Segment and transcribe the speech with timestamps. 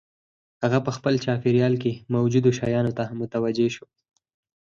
[0.63, 3.85] هغه په خپل چاپېريال کې موجودو شيانو ته متوجه شو.